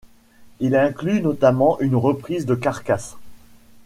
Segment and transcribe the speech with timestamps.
[0.59, 3.17] Il inclut notamment une reprise de Carcass,'.